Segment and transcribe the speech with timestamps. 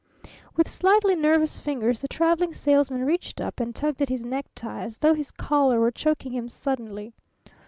[0.57, 4.97] '"With slightly nervous fingers the Traveling Salesman reached up and tugged at his necktie as
[4.97, 7.13] though his collar were choking him suddenly.